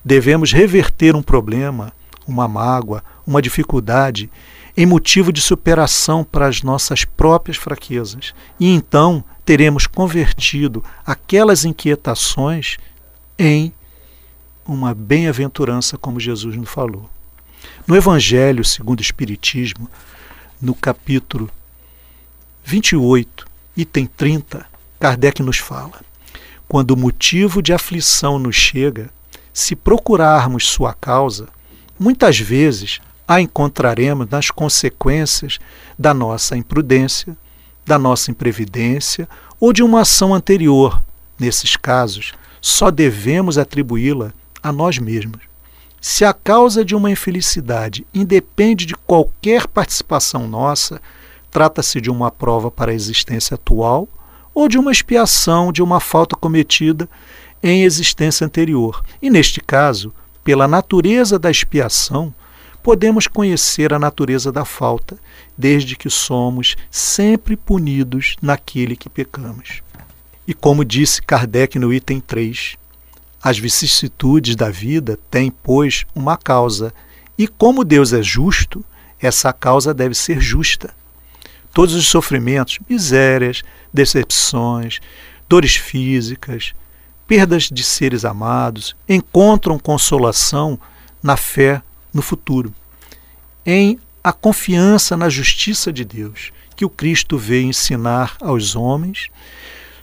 Devemos 0.04 0.52
reverter 0.52 1.16
um 1.16 1.22
problema, 1.22 1.94
uma 2.28 2.48
mágoa, 2.48 3.04
uma 3.24 3.40
dificuldade 3.40 4.32
em 4.76 4.84
motivo 4.84 5.32
de 5.32 5.42
superação 5.42 6.24
para 6.24 6.48
as 6.48 6.64
nossas 6.64 7.06
próprias 7.06 7.58
fraquezas. 7.58 8.34
E 8.60 8.68
então 8.74 9.24
teremos 9.46 9.86
convertido 9.86 10.84
aquelas 11.06 11.66
inquietações 11.66 12.78
em 13.38 13.72
uma 14.66 14.96
bem-aventurança, 14.96 16.00
como 16.00 16.20
Jesus 16.20 16.58
nos 16.58 16.68
falou. 16.68 17.08
No 17.86 17.96
Evangelho 17.96 18.66
segundo 18.66 19.02
o 19.02 19.04
Espiritismo, 19.04 19.88
no 20.60 20.74
capítulo 20.74 21.48
28, 22.64 23.46
item 23.76 24.06
30, 24.06 24.66
Kardec 25.00 25.42
nos 25.42 25.58
fala: 25.58 26.00
quando 26.68 26.92
o 26.92 26.98
motivo 26.98 27.62
de 27.62 27.74
aflição 27.74 28.40
nos 28.40 28.56
chega, 28.56 29.10
se 29.54 29.76
procurarmos 29.76 30.68
sua 30.68 30.94
causa, 30.94 31.50
muitas 32.00 32.40
vezes 32.40 33.02
a 33.28 33.42
encontraremos 33.42 34.30
nas 34.30 34.50
consequências 34.50 35.60
da 35.98 36.14
nossa 36.14 36.56
imprudência, 36.56 37.36
da 37.86 37.98
nossa 37.98 38.32
imprevidência 38.32 39.28
ou 39.60 39.74
de 39.74 39.84
uma 39.84 40.02
ação 40.02 40.34
anterior. 40.34 41.04
Nesses 41.40 41.76
casos, 41.76 42.34
só 42.62 42.92
devemos 42.92 43.58
atribuí-la 43.58 44.34
a 44.62 44.72
nós 44.72 44.98
mesmos. 44.98 45.42
Se 46.00 46.26
a 46.26 46.34
causa 46.34 46.84
de 46.84 46.96
uma 46.96 47.12
infelicidade 47.12 48.06
independe 48.14 48.86
de 48.86 48.96
qualquer 48.96 49.68
participação 49.68 50.48
nossa, 50.48 51.02
trata-se 51.52 52.00
de 52.00 52.10
uma 52.10 52.32
prova 52.32 52.72
para 52.72 52.92
a 52.92 52.96
existência 52.96 53.56
atual 53.56 54.08
ou 54.54 54.68
de 54.68 54.78
uma 54.78 54.92
expiação 54.92 55.72
de 55.72 55.84
uma 55.84 56.00
falta 56.00 56.36
cometida 56.36 57.08
em 57.62 57.84
existência 57.84 58.46
anterior. 58.46 59.04
E 59.22 59.30
neste 59.30 59.62
caso, 59.62 60.14
pela 60.44 60.68
natureza 60.68 61.38
da 61.38 61.52
expiação, 61.52 62.34
podemos 62.82 63.28
conhecer 63.28 63.94
a 63.94 64.00
natureza 64.00 64.52
da 64.52 64.66
falta, 64.66 65.18
desde 65.58 65.96
que 65.96 66.10
somos 66.10 66.76
sempre 66.90 67.56
punidos 67.56 68.36
naquele 68.42 68.96
que 68.96 69.10
pecamos. 69.10 69.84
E 70.48 70.54
como 70.54 70.84
disse 70.84 71.22
Kardec 71.22 71.78
no 71.78 71.94
item 71.94 72.20
3, 72.20 72.76
as 73.44 73.58
vicissitudes 73.58 74.56
da 74.56 74.70
vida 74.70 75.18
têm, 75.30 75.52
pois, 75.52 76.06
uma 76.16 76.38
causa, 76.38 76.94
e 77.38 77.48
como 77.48 77.84
Deus 77.84 78.14
é 78.14 78.22
justo, 78.22 78.84
essa 79.20 79.54
causa 79.54 79.94
deve 79.94 80.16
ser 80.16 80.40
justa. 80.40 80.94
Todos 81.74 81.96
os 81.96 82.08
sofrimentos, 82.08 82.80
misérias, 82.90 83.64
decepções, 83.94 85.00
dores 85.48 85.76
físicas, 85.76 86.74
perdas 87.28 87.64
de 87.64 87.84
seres 87.84 88.26
amados, 88.26 88.96
encontram 89.08 89.80
consolação 89.80 90.80
na 91.24 91.38
fé 91.38 91.82
no 92.14 92.22
futuro, 92.22 92.74
em 93.66 94.00
a 94.24 94.34
confiança 94.34 95.16
na 95.18 95.30
justiça 95.30 95.92
de 95.92 96.04
Deus, 96.04 96.52
que 96.76 96.86
o 96.86 96.90
Cristo 96.90 97.38
veio 97.38 97.68
ensinar 97.68 98.36
aos 98.42 98.76
homens 98.76 99.30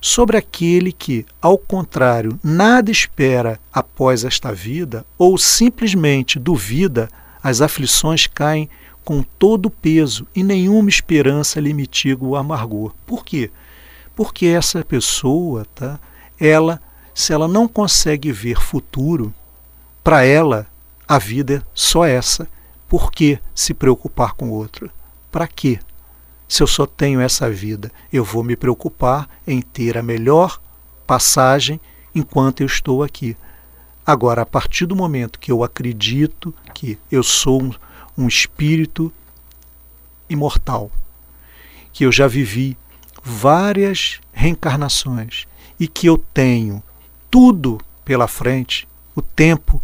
sobre 0.01 0.37
aquele 0.37 0.93
que, 0.93 1.27
ao 1.41 1.59
contrário, 1.59 2.39
nada 2.43 2.91
espera 2.91 3.61
após 3.73 4.25
esta 4.25 4.53
vida 4.53 5.05
ou 5.17 5.37
simplesmente 5.37 6.39
duvida, 6.39 7.09
as 7.43 7.61
aflições 7.61 8.27
caem 8.27 8.69
com 9.09 9.23
todo 9.23 9.67
o 9.67 9.71
peso 9.71 10.27
e 10.37 10.45
nenhuma 10.45 10.91
esperança 10.91 11.59
lhe 11.59 11.73
mitiga 11.73 12.23
o 12.23 12.37
amargor. 12.37 12.93
Por 13.07 13.25
quê? 13.25 13.51
Porque 14.15 14.45
essa 14.45 14.85
pessoa, 14.85 15.65
tá, 15.75 15.99
ela, 16.39 16.79
se 17.15 17.33
ela 17.33 17.49
não 17.49 17.67
consegue 17.67 18.31
ver 18.31 18.61
futuro, 18.61 19.33
para 20.05 20.25
ela 20.25 20.67
a 21.09 21.19
vida 21.19 21.55
é 21.55 21.63
só 21.73 22.05
essa. 22.05 22.47
Por 22.87 23.11
que 23.11 23.39
se 23.55 23.73
preocupar 23.73 24.35
com 24.35 24.51
outro? 24.51 24.91
Para 25.33 25.49
quê? 25.49 25.79
Se 26.47 26.63
eu 26.63 26.67
só 26.67 26.85
tenho 26.85 27.19
essa 27.19 27.51
vida, 27.51 27.91
eu 28.13 28.23
vou 28.23 28.45
me 28.45 28.57
preocupar 28.57 29.27
em 29.47 29.63
ter 29.63 29.97
a 29.97 30.03
melhor 30.03 30.61
passagem 31.07 31.81
enquanto 32.15 32.61
eu 32.61 32.67
estou 32.67 33.03
aqui. 33.03 33.35
Agora, 34.05 34.43
a 34.43 34.47
partir 34.47 34.85
do 34.85 34.95
momento 34.95 35.39
que 35.39 35.51
eu 35.51 35.65
acredito 35.65 36.55
que 36.75 36.99
eu 37.11 37.23
sou 37.23 37.75
um 38.19 38.27
espírito 38.27 39.13
imortal, 40.29 40.91
que 41.93 42.05
eu 42.05 42.13
já 42.13 42.27
vivi 42.27 42.77
várias 43.23 44.21
reencarnações 44.33 45.47
e 45.79 45.87
que 45.87 46.09
eu 46.09 46.19
tenho 46.19 46.83
tudo 47.31 47.81
pela 48.05 48.27
frente 48.27 48.89
o 49.15 49.23
tempo 49.23 49.81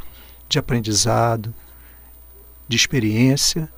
de 0.48 0.58
aprendizado, 0.58 1.54
de 2.68 2.76
experiência 2.76 3.70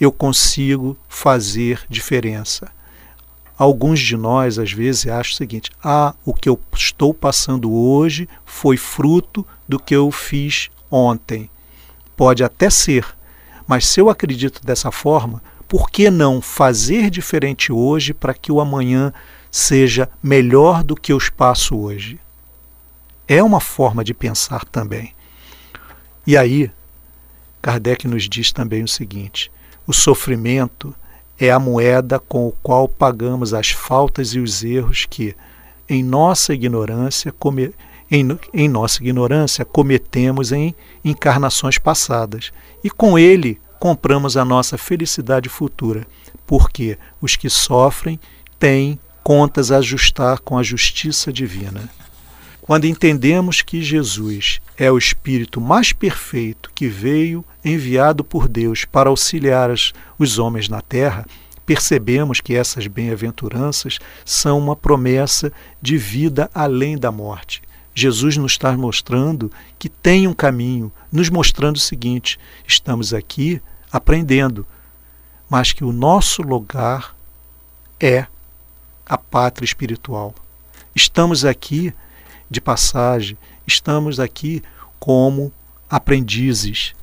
eu 0.00 0.12
consigo 0.12 0.96
fazer 1.08 1.84
diferença. 1.88 2.70
Alguns 3.56 3.98
de 3.98 4.16
nós, 4.16 4.58
às 4.58 4.72
vezes, 4.72 5.08
acham 5.08 5.32
o 5.32 5.36
seguinte: 5.36 5.70
ah, 5.82 6.14
o 6.24 6.32
que 6.32 6.48
eu 6.48 6.58
estou 6.72 7.12
passando 7.12 7.72
hoje 7.72 8.28
foi 8.44 8.76
fruto 8.76 9.44
do 9.68 9.78
que 9.80 9.94
eu 9.94 10.10
fiz 10.12 10.70
ontem. 10.88 11.50
Pode 12.16 12.44
até 12.44 12.70
ser, 12.70 13.04
mas 13.68 13.86
se 13.86 14.00
eu 14.00 14.08
acredito 14.08 14.64
dessa 14.64 14.90
forma, 14.90 15.42
por 15.68 15.90
que 15.90 16.10
não 16.10 16.40
fazer 16.40 17.10
diferente 17.10 17.70
hoje 17.70 18.14
para 18.14 18.32
que 18.32 18.50
o 18.50 18.60
amanhã 18.60 19.12
seja 19.50 20.08
melhor 20.22 20.82
do 20.82 20.96
que 20.96 21.12
eu 21.12 21.18
passo 21.36 21.76
hoje? 21.76 22.18
É 23.28 23.42
uma 23.42 23.60
forma 23.60 24.02
de 24.02 24.14
pensar 24.14 24.64
também. 24.64 25.14
E 26.26 26.34
aí, 26.34 26.70
Kardec 27.60 28.08
nos 28.08 28.26
diz 28.26 28.50
também 28.50 28.82
o 28.82 28.88
seguinte: 28.88 29.52
o 29.86 29.92
sofrimento 29.92 30.94
é 31.38 31.50
a 31.50 31.58
moeda 31.58 32.18
com 32.18 32.48
o 32.48 32.52
qual 32.62 32.88
pagamos 32.88 33.52
as 33.52 33.70
faltas 33.70 34.34
e 34.34 34.38
os 34.38 34.64
erros 34.64 35.06
que, 35.08 35.36
em 35.86 36.02
nossa 36.02 36.54
ignorância, 36.54 37.30
come, 37.32 37.74
em, 38.10 38.26
em 38.54 38.68
nossa 38.68 39.02
ignorância 39.02 39.64
cometemos 39.64 40.52
em 40.52 40.74
encarnações 41.04 41.76
passadas, 41.76 42.50
e 42.82 42.90
com 42.90 43.18
ele 43.18 43.60
compramos 43.78 44.36
a 44.36 44.44
nossa 44.44 44.76
felicidade 44.76 45.48
futura, 45.48 46.06
porque 46.46 46.98
os 47.20 47.36
que 47.36 47.48
sofrem 47.48 48.18
têm 48.58 48.98
contas 49.22 49.70
a 49.70 49.78
ajustar 49.78 50.40
com 50.40 50.58
a 50.58 50.62
justiça 50.62 51.32
divina. 51.32 51.88
Quando 52.62 52.86
entendemos 52.86 53.62
que 53.62 53.80
Jesus 53.80 54.60
é 54.76 54.92
o 54.92 54.98
Espírito 54.98 55.60
mais 55.60 55.92
perfeito 55.92 56.70
que 56.74 56.86
veio 56.86 57.44
enviado 57.64 58.22
por 58.22 58.46
Deus 58.46 58.84
para 58.84 59.08
auxiliar 59.08 59.70
os 60.18 60.38
homens 60.38 60.68
na 60.68 60.82
terra, 60.82 61.26
percebemos 61.64 62.40
que 62.40 62.54
essas 62.54 62.86
bem-aventuranças 62.86 63.98
são 64.24 64.58
uma 64.58 64.76
promessa 64.76 65.52
de 65.80 65.96
vida 65.96 66.50
além 66.54 66.98
da 66.98 67.10
morte. 67.10 67.62
Jesus 67.98 68.36
nos 68.36 68.52
está 68.52 68.76
mostrando 68.76 69.50
que 69.78 69.88
tem 69.88 70.28
um 70.28 70.32
caminho, 70.32 70.92
nos 71.10 71.28
mostrando 71.28 71.76
o 71.76 71.80
seguinte: 71.80 72.38
estamos 72.66 73.12
aqui 73.12 73.60
aprendendo, 73.90 74.64
mas 75.50 75.72
que 75.72 75.82
o 75.82 75.92
nosso 75.92 76.42
lugar 76.42 77.16
é 77.98 78.26
a 79.04 79.18
pátria 79.18 79.64
espiritual. 79.64 80.32
Estamos 80.94 81.44
aqui 81.44 81.92
de 82.48 82.60
passagem, 82.60 83.36
estamos 83.66 84.20
aqui 84.20 84.62
como 85.00 85.52
aprendizes. 85.90 86.94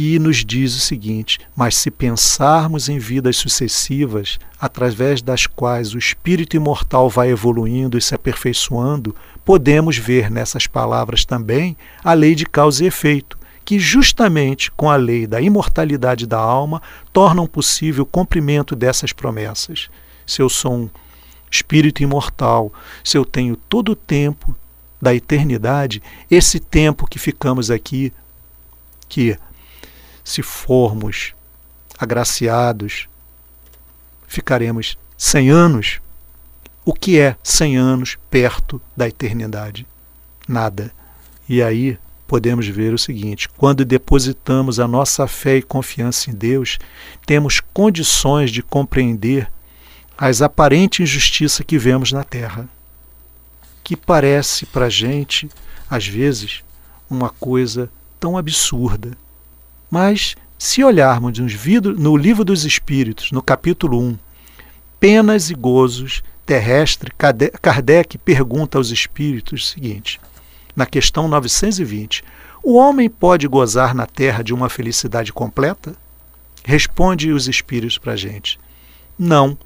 E 0.00 0.16
nos 0.20 0.44
diz 0.44 0.76
o 0.76 0.80
seguinte: 0.80 1.40
mas 1.56 1.76
se 1.76 1.90
pensarmos 1.90 2.88
em 2.88 3.00
vidas 3.00 3.36
sucessivas, 3.36 4.38
através 4.60 5.20
das 5.20 5.44
quais 5.44 5.92
o 5.92 5.98
espírito 5.98 6.54
imortal 6.54 7.10
vai 7.10 7.30
evoluindo 7.30 7.98
e 7.98 8.00
se 8.00 8.14
aperfeiçoando, 8.14 9.12
podemos 9.44 9.98
ver 9.98 10.30
nessas 10.30 10.68
palavras 10.68 11.24
também 11.24 11.76
a 12.04 12.12
lei 12.12 12.36
de 12.36 12.46
causa 12.46 12.84
e 12.84 12.86
efeito, 12.86 13.36
que 13.64 13.76
justamente 13.76 14.70
com 14.70 14.88
a 14.88 14.94
lei 14.94 15.26
da 15.26 15.40
imortalidade 15.40 16.28
da 16.28 16.38
alma 16.38 16.80
tornam 17.12 17.44
possível 17.44 18.04
o 18.04 18.06
cumprimento 18.06 18.76
dessas 18.76 19.12
promessas. 19.12 19.90
Se 20.24 20.40
eu 20.40 20.48
sou 20.48 20.74
um 20.74 20.90
espírito 21.50 22.04
imortal, 22.04 22.72
se 23.02 23.18
eu 23.18 23.24
tenho 23.24 23.56
todo 23.56 23.90
o 23.90 23.96
tempo 23.96 24.54
da 25.02 25.12
eternidade, 25.12 26.00
esse 26.30 26.60
tempo 26.60 27.04
que 27.04 27.18
ficamos 27.18 27.68
aqui, 27.68 28.12
que 29.08 29.36
se 30.28 30.42
formos 30.42 31.34
agraciados, 31.98 33.08
ficaremos 34.26 34.98
100 35.16 35.50
anos. 35.50 36.00
O 36.84 36.92
que 36.92 37.18
é 37.18 37.34
100 37.42 37.76
anos 37.78 38.18
perto 38.30 38.80
da 38.94 39.08
eternidade? 39.08 39.86
Nada. 40.46 40.92
E 41.48 41.62
aí 41.62 41.98
podemos 42.26 42.68
ver 42.68 42.92
o 42.92 42.98
seguinte: 42.98 43.48
quando 43.48 43.86
depositamos 43.86 44.78
a 44.78 44.86
nossa 44.86 45.26
fé 45.26 45.56
e 45.56 45.62
confiança 45.62 46.30
em 46.30 46.34
Deus, 46.34 46.78
temos 47.24 47.60
condições 47.72 48.50
de 48.50 48.62
compreender 48.62 49.50
as 50.16 50.42
aparentes 50.42 51.00
injustiças 51.00 51.64
que 51.66 51.78
vemos 51.78 52.12
na 52.12 52.22
terra, 52.22 52.68
que 53.82 53.96
parece 53.96 54.66
para 54.66 54.86
a 54.86 54.90
gente, 54.90 55.48
às 55.88 56.06
vezes, 56.06 56.62
uma 57.08 57.30
coisa 57.30 57.90
tão 58.20 58.36
absurda. 58.36 59.16
Mas, 59.90 60.36
se 60.58 60.84
olharmos 60.84 61.38
no 61.98 62.16
livro 62.16 62.44
dos 62.44 62.64
Espíritos, 62.64 63.32
no 63.32 63.42
capítulo 63.42 64.00
1, 64.00 64.18
Penas 65.00 65.50
e 65.50 65.54
Gozos 65.54 66.22
Terrestre, 66.44 67.12
Kardec 67.60 68.16
pergunta 68.18 68.78
aos 68.78 68.90
Espíritos 68.90 69.62
o 69.62 69.66
seguinte, 69.66 70.18
na 70.74 70.86
questão 70.86 71.28
920: 71.28 72.24
O 72.62 72.74
homem 72.74 73.08
pode 73.08 73.46
gozar 73.46 73.94
na 73.94 74.06
terra 74.06 74.42
de 74.42 74.54
uma 74.54 74.68
felicidade 74.68 75.32
completa? 75.32 75.94
Responde 76.64 77.32
os 77.32 77.48
Espíritos 77.48 77.98
para 77.98 78.14
a 78.14 78.16
gente: 78.16 78.58
Não 79.18 79.58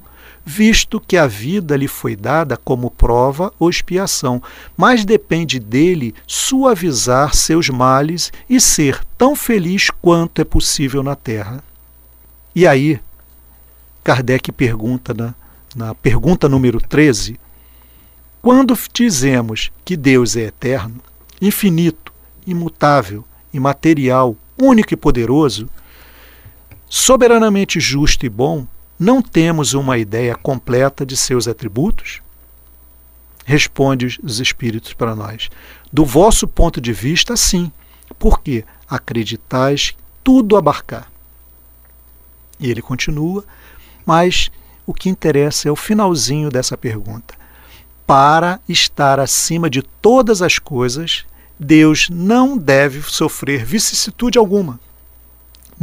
visto 0.45 0.99
que 0.99 1.15
a 1.15 1.25
vida 1.25 1.75
lhe 1.77 1.87
foi 1.87 2.15
dada 2.15 2.57
como 2.57 2.91
prova 2.91 3.53
ou 3.57 3.69
expiação, 3.69 4.41
mas 4.75 5.05
depende 5.05 5.59
dele 5.59 6.13
suavizar 6.27 7.33
seus 7.33 7.69
males 7.69 8.31
e 8.49 8.59
ser 8.59 9.03
tão 9.17 9.35
feliz 9.35 9.89
quanto 9.89 10.41
é 10.41 10.43
possível 10.43 11.01
na 11.01 11.15
terra. 11.15 11.63
E 12.53 12.67
aí, 12.67 12.99
Kardec 14.03 14.51
pergunta 14.51 15.13
na, 15.13 15.33
na 15.75 15.95
pergunta 15.95 16.49
número 16.49 16.79
13: 16.79 17.39
quando 18.41 18.77
dizemos 18.91 19.71
que 19.85 19.95
Deus 19.95 20.35
é 20.35 20.41
eterno, 20.41 20.99
infinito, 21.41 22.13
imutável, 22.45 23.23
imaterial, 23.53 24.35
único 24.57 24.93
e 24.93 24.97
poderoso, 24.97 25.69
soberanamente 26.89 27.79
justo 27.79 28.25
e 28.25 28.29
bom, 28.29 28.67
não 28.97 29.21
temos 29.21 29.73
uma 29.73 29.97
ideia 29.97 30.35
completa 30.35 31.05
de 31.05 31.17
seus 31.17 31.47
atributos? 31.47 32.21
Responde 33.45 34.19
os 34.23 34.39
Espíritos 34.39 34.93
para 34.93 35.15
nós. 35.15 35.49
Do 35.91 36.05
vosso 36.05 36.47
ponto 36.47 36.79
de 36.79 36.93
vista, 36.93 37.35
sim, 37.35 37.71
porque 38.17 38.63
acreditais 38.87 39.95
tudo 40.23 40.55
abarcar. 40.55 41.11
E 42.59 42.69
ele 42.69 42.81
continua, 42.81 43.43
mas 44.05 44.49
o 44.85 44.93
que 44.93 45.09
interessa 45.09 45.67
é 45.67 45.71
o 45.71 45.75
finalzinho 45.75 46.49
dessa 46.49 46.77
pergunta. 46.77 47.35
Para 48.05 48.59
estar 48.69 49.19
acima 49.19 49.69
de 49.69 49.81
todas 49.81 50.41
as 50.41 50.59
coisas, 50.59 51.25
Deus 51.59 52.09
não 52.09 52.57
deve 52.57 53.01
sofrer 53.01 53.65
vicissitude 53.65 54.37
alguma 54.37 54.79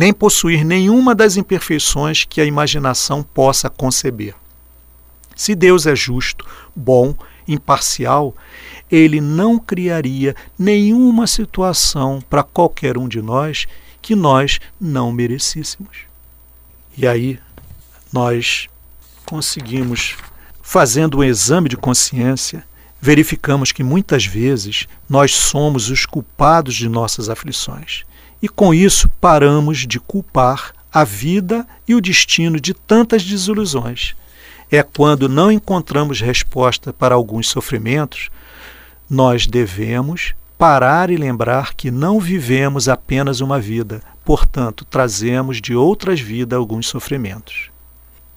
nem 0.01 0.15
possuir 0.15 0.65
nenhuma 0.65 1.15
das 1.15 1.37
imperfeições 1.37 2.25
que 2.25 2.41
a 2.41 2.45
imaginação 2.47 3.23
possa 3.23 3.69
conceber. 3.69 4.35
Se 5.37 5.55
Deus 5.55 5.87
é 5.87 5.95
justo, 5.95 6.47
bom, 6.75 7.15
imparcial, 7.47 8.35
ele 8.91 9.21
não 9.21 9.59
criaria 9.59 10.35
nenhuma 10.59 11.27
situação 11.27 12.19
para 12.31 12.43
qualquer 12.43 12.97
um 12.97 13.07
de 13.07 13.21
nós 13.21 13.67
que 14.01 14.15
nós 14.15 14.59
não 14.81 15.13
merecêssemos. 15.13 15.99
E 16.97 17.07
aí 17.07 17.39
nós 18.11 18.69
conseguimos, 19.27 20.17
fazendo 20.63 21.19
um 21.19 21.25
exame 21.25 21.69
de 21.69 21.77
consciência, 21.77 22.65
verificamos 23.03 23.71
que 23.71 23.83
muitas 23.83 24.25
vezes 24.25 24.89
nós 25.07 25.35
somos 25.35 25.91
os 25.91 26.07
culpados 26.07 26.75
de 26.75 26.89
nossas 26.89 27.29
aflições 27.29 28.07
e 28.43 28.49
com 28.49 28.73
isso 28.73 29.09
paramos 29.21 29.87
de 29.87 30.01
culpar 30.01 30.73
a 30.93 31.05
vida 31.05 31.67
e 31.87 31.95
o 31.95 32.01
destino 32.01 32.61
de 32.61 32.75
tantas 32.75 33.23
desilusões. 33.23 34.15
É 34.71 34.83
quando 34.83 35.29
não 35.29 35.51
encontramos 35.51 36.21
resposta 36.21 36.93
para 36.93 37.15
alguns 37.15 37.49
sofrimentos, 37.49 38.31
nós 39.09 39.47
devemos 39.47 40.35
parar 40.57 41.11
e 41.11 41.17
lembrar 41.17 41.75
que 41.75 41.91
não 41.91 42.21
vivemos 42.21 42.89
apenas 42.89 43.41
uma 43.41 43.59
vida, 43.59 44.03
portanto, 44.25 44.85
trazemos 44.85 45.61
de 45.61 45.75
outras 45.75 46.21
vidas 46.21 46.59
alguns 46.59 46.87
sofrimentos. 46.87 47.71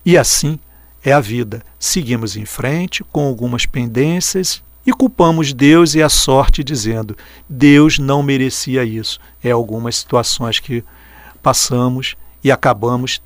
E 0.06 0.18
assim 0.18 0.58
é 1.04 1.12
a 1.12 1.20
vida. 1.20 1.64
Seguimos 1.78 2.36
em 2.36 2.46
frente 2.46 3.04
com 3.04 3.28
algumas 3.28 3.66
pendências 3.66 4.64
e 4.86 4.92
culpamos 4.92 5.54
Deus 5.54 5.96
e 5.96 6.02
a 6.02 6.10
sorte 6.10 6.64
dizendo: 6.64 7.18
Deus 7.48 7.98
não 7.98 8.22
merecia 8.22 8.84
isso. 8.84 9.20
É 9.44 9.52
algumas 9.52 9.96
situações 9.96 10.60
que 10.60 10.84
passamos 11.42 12.16
e 12.44 12.52
acabamos 12.52 13.22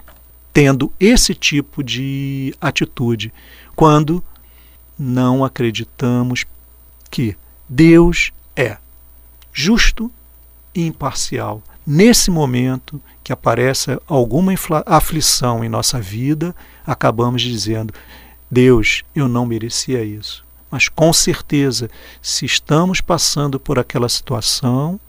tendo 0.54 0.92
esse 1.00 1.34
tipo 1.36 1.84
de 1.84 2.54
atitude 2.60 3.34
quando 3.76 4.24
não 4.98 5.44
acreditamos 5.44 6.46
que 7.12 7.36
Deus 7.70 8.32
é 8.56 8.78
justo 9.54 10.12
e 10.74 10.86
imparcial. 10.86 11.62
Nesse 11.86 12.30
momento 12.30 13.02
que 13.24 13.32
aparece 13.32 14.00
alguma 14.08 14.54
aflição 14.86 15.64
em 15.64 15.70
nossa 15.70 16.00
vida, 16.00 16.56
acabamos 16.86 17.42
dizendo: 17.42 17.94
Deus, 18.50 19.04
eu 19.16 19.28
não 19.28 19.46
merecia 19.46 20.04
isso. 20.04 20.47
Mas 20.70 20.90
com 20.90 21.14
certeza, 21.14 21.90
se 22.22 22.46
estamos 22.46 23.02
passando 23.02 23.60
por 23.60 23.80
aquela 23.80 24.10
situação, 24.10 25.00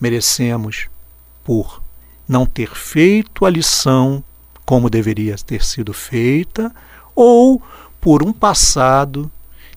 merecemos 0.00 0.86
por 1.42 1.82
não 2.28 2.46
ter 2.46 2.74
feito 2.74 3.44
a 3.44 3.50
lição 3.50 4.22
como 4.64 4.88
deveria 4.88 5.36
ter 5.36 5.64
sido 5.64 5.92
feita, 5.92 6.74
ou 7.14 7.62
por 8.00 8.22
um 8.22 8.32
passado 8.32 9.30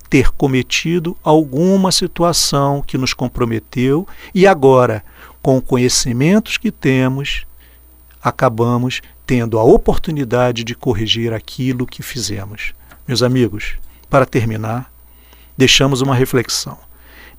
ter 0.10 0.32
cometido 0.32 1.18
alguma 1.22 1.92
situação 1.92 2.82
que 2.82 2.98
nos 2.98 3.14
comprometeu 3.14 4.08
e 4.34 4.48
agora, 4.48 5.04
com 5.42 5.60
conhecimentos 5.62 6.58
que 6.58 6.72
temos, 6.72 7.46
acabamos 8.22 9.02
tendo 9.26 9.60
a 9.60 9.64
oportunidade 9.64 10.64
de 10.64 10.74
corrigir 10.74 11.34
aquilo 11.34 11.86
que 11.86 12.02
fizemos. 12.02 12.74
Meus 13.06 13.22
amigos, 13.22 13.76
para 14.10 14.26
terminar, 14.26 14.92
deixamos 15.58 16.02
uma 16.02 16.16
reflexão. 16.16 16.78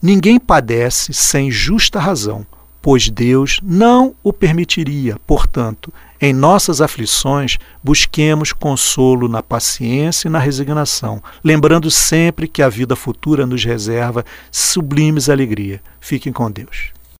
Ninguém 0.02 0.38
padece 0.38 1.12
sem 1.12 1.50
justa 1.50 1.98
razão, 1.98 2.46
pois 2.80 3.08
Deus 3.08 3.60
não 3.62 4.14
o 4.22 4.32
permitiria. 4.32 5.16
Portanto, 5.26 5.92
em 6.20 6.32
nossas 6.32 6.80
aflições, 6.80 7.58
busquemos 7.82 8.52
consolo 8.52 9.28
na 9.28 9.42
paciência 9.42 10.28
e 10.28 10.30
na 10.30 10.38
resignação, 10.38 11.22
lembrando 11.44 11.90
sempre 11.90 12.48
que 12.48 12.62
a 12.62 12.68
vida 12.68 12.96
futura 12.96 13.46
nos 13.46 13.64
reserva 13.64 14.24
sublimes 14.50 15.28
alegria. 15.28 15.80
Fiquem 16.00 16.32
com 16.32 16.50
Deus. 16.50 16.97